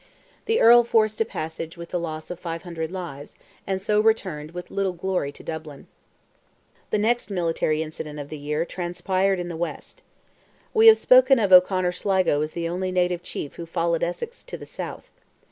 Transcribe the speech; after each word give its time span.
The 0.45 0.59
Earl 0.59 0.83
forced 0.83 1.21
a 1.21 1.25
passage 1.25 1.77
with 1.77 1.89
the 1.89 1.99
loss 1.99 2.31
of 2.31 2.39
500 2.39 2.91
lives, 2.91 3.35
and 3.67 3.79
so 3.79 3.99
returned 3.99 4.49
with 4.49 4.71
little 4.71 4.93
glory 4.93 5.31
to 5.33 5.43
Dublin. 5.43 5.85
The 6.89 6.97
next 6.97 7.29
military 7.29 7.83
incident 7.83 8.17
of 8.17 8.29
the 8.29 8.37
year 8.39 8.65
transpired 8.65 9.39
in 9.39 9.47
the 9.47 9.55
West. 9.55 10.01
We 10.73 10.87
have 10.87 10.97
spoken 10.97 11.37
of 11.37 11.53
O'Conor 11.53 11.91
Sligo 11.91 12.41
as 12.41 12.53
the 12.53 12.67
only 12.67 12.91
native 12.91 13.21
chief 13.21 13.57
who 13.57 13.67
followed 13.67 14.01
Essex 14.01 14.41
to 14.41 14.57
the 14.57 14.65
South. 14.65 15.11